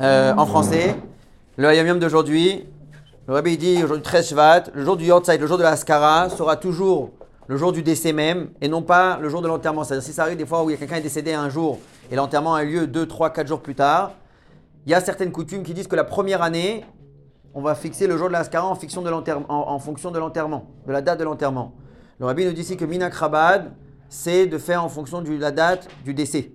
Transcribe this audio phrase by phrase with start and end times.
[0.00, 0.96] euh, en français.
[1.56, 2.66] Le Hayam d'aujourd'hui,
[3.26, 6.28] le Rabbi dit aujourd'hui 13 Shvat, le jour du Yortzeit, le jour de la Haskara,
[6.28, 7.10] sera toujours
[7.48, 9.84] le jour du décès même et non pas le jour de l'enterrement.
[9.84, 11.78] C'est-à-dire si ça arrive des fois où quelqu'un est décédé un jour
[12.10, 14.12] et l'enterrement a lieu 2, 3, 4 jours plus tard,
[14.84, 16.84] il y a certaines coutumes qui disent que la première année,
[17.54, 20.10] on va fixer le jour de la Haskara en, fiction de l'enterrement- en, en fonction
[20.10, 21.72] de l'enterrement, de la date de l'enterrement.
[22.20, 23.72] Le Rabbi nous dit ici que Minak Rabad,
[24.08, 26.52] c'est de faire en fonction de la date du décès.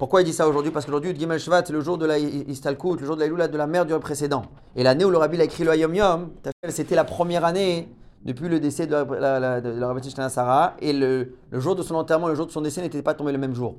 [0.00, 0.70] Pourquoi il dit ça aujourd'hui?
[0.72, 3.58] Parce qu'aujourd'hui, Gimel Shvat, le jour de la Istalkut, le jour de la Iloula de
[3.58, 4.46] la mère du précédent.
[4.74, 6.30] Et l'année où le Rabbi a écrit le Hayom Yom,
[6.70, 7.86] c'était la première année
[8.24, 10.72] depuis le décès de la, la, de Sarah.
[10.80, 13.30] Et le, le jour de son enterrement, le jour de son décès n'était pas tombé
[13.30, 13.74] le même jour.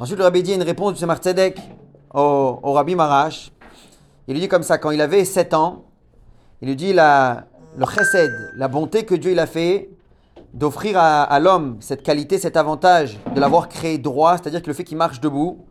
[0.00, 1.56] Ensuite, le Rabbi dit une réponse du Semar Tzedek
[2.12, 3.52] au, au Rabbi Marash.
[4.26, 5.84] Il lui dit comme ça, quand il avait 7 ans,
[6.62, 7.44] il lui dit la,
[7.78, 9.88] le chesed, la bonté que Dieu il a fait
[10.54, 14.84] d'offrir à, l'homme cette qualité, cet avantage de l'avoir créé droit, c'est-à-dire que le fait
[14.84, 15.66] qu'il marche debout,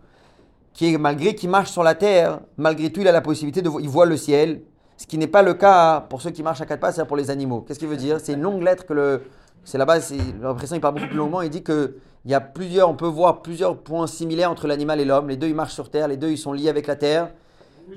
[0.73, 3.89] qui malgré qu'il marche sur la terre, malgré tout il a la possibilité de il
[3.89, 4.61] voit le ciel,
[4.97, 7.17] ce qui n'est pas le cas pour ceux qui marchent à quatre pas, c'est-à-dire pour
[7.17, 7.61] les animaux.
[7.61, 8.19] Qu'est-ce qu'il veut dire?
[8.21, 9.21] C'est une longue lettre que le
[9.63, 9.99] c'est là-bas,
[10.41, 13.07] l'impression il parle beaucoup plus longuement, il dit que il y a plusieurs, on peut
[13.07, 15.27] voir plusieurs points similaires entre l'animal et l'homme.
[15.27, 17.29] Les deux ils marchent sur terre, les deux ils sont liés avec la terre.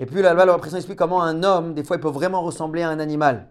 [0.01, 2.91] Et puis là-bas, l'impression explique comment un homme, des fois, il peut vraiment ressembler à
[2.91, 3.47] un animal.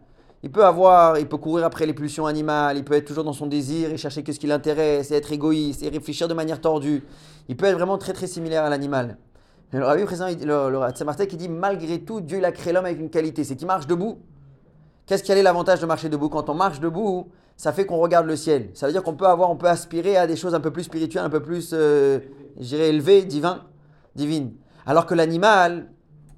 [0.46, 3.34] Il peut avoir, il peut courir après les pulsions animales, il peut être toujours dans
[3.34, 6.62] son désir et chercher que ce qui l'intéresse, et être égoïste, et réfléchir de manière
[6.62, 7.04] tordue.
[7.50, 9.18] Il peut être vraiment très très similaire à l'animal.
[9.72, 13.00] Le Rabbi présent, le, le qui dit malgré tout, Dieu il a créé l'homme avec
[13.00, 14.20] une qualité, c'est qu'il marche debout.
[15.08, 16.30] Qu'est-ce quel est l'avantage de marcher debout?
[16.30, 18.70] Quand on marche debout, ça fait qu'on regarde le ciel.
[18.76, 20.84] Ça veut dire qu'on peut avoir, on peut aspirer à des choses un peu plus
[20.84, 22.20] spirituelles, un peu plus, euh,
[22.60, 23.64] je élevées, divin,
[24.16, 24.54] divines.
[24.86, 25.88] Alors que l'animal,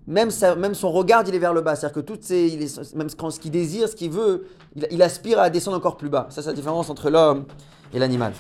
[0.08, 1.76] même, son regard, il est vers le bas.
[1.76, 4.46] C'est-à-dire que toutes ces, il est- même ce qu'il désire, ce qu'il veut,
[4.90, 6.28] il, aspire à descendre encore plus bas.
[6.30, 7.46] Ça, c'est la différence entre l'homme
[7.94, 8.32] et l'animal.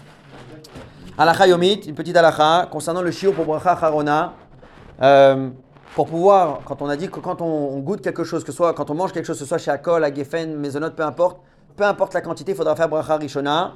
[1.17, 4.33] Alacha Yomit, une petite alacha concernant le shiur pour bracha harona.
[5.01, 5.49] Euh,
[5.95, 8.73] pour pouvoir, quand on a dit que quand on, goûte quelque chose, que ce soit
[8.73, 11.39] quand on mange quelque chose, que ce soit chez Akol, à Geffen, Maisonot, peu importe,
[11.75, 13.73] peu importe la quantité, il faudra faire bracha rishona.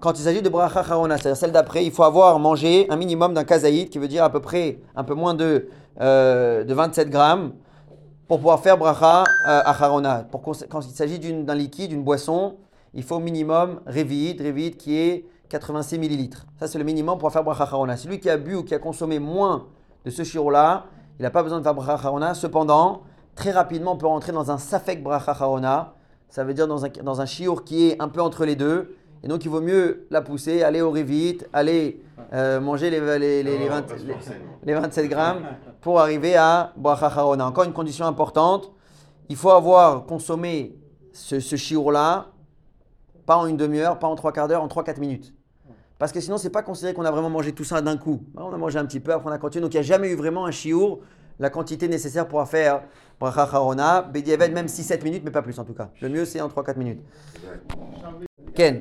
[0.00, 3.34] Quand il s'agit de bracha harona, c'est-à-dire celle d'après, il faut avoir mangé un minimum
[3.34, 5.68] d'un kazaït, qui veut dire à peu près un peu moins de,
[6.00, 7.52] euh, de 27 grammes,
[8.28, 9.24] pour pouvoir faire bracha euh,
[9.64, 10.26] à harona.
[10.30, 12.56] Pour quand il s'agit d'un liquide, d'une boisson,
[12.94, 16.46] il faut au minimum revit, revit qui est 86 millilitres.
[16.58, 17.96] Ça, c'est le minimum pour faire bracha harona.
[17.96, 19.66] Celui qui a bu ou qui a consommé moins
[20.04, 20.84] de ce shiro-là,
[21.18, 22.34] il n'a pas besoin de faire bracha harona.
[22.34, 23.02] Cependant,
[23.34, 25.92] très rapidement, on peut rentrer dans un safek bracha harona.
[26.30, 28.96] Ça veut dire dans un, dans un qui est un peu entre les deux.
[29.22, 33.42] Et donc, il vaut mieux la pousser, aller au revit, aller euh, manger les, les,
[33.42, 34.14] les, les 20 les-
[34.64, 35.42] les 27 grammes
[35.84, 37.46] pour arriver à bracha harona.
[37.46, 38.72] Encore une condition importante,
[39.28, 40.78] il faut avoir consommé
[41.12, 42.28] ce, ce shiur-là,
[43.26, 45.34] pas en une demi-heure, pas en trois quarts d'heure, en 3-4 minutes.
[45.98, 48.24] Parce que sinon, c'est pas considéré qu'on a vraiment mangé tout ça d'un coup.
[48.34, 49.60] On a mangé un petit peu, après on a continué.
[49.60, 51.00] Donc il n'y a jamais eu vraiment un shiur,
[51.38, 52.80] la quantité nécessaire pour faire
[53.20, 54.10] bracha harona.
[54.14, 55.90] Même 6-7 minutes, mais pas plus en tout cas.
[56.00, 57.02] Le mieux, c'est en 3-4 minutes.
[58.54, 58.80] Ken,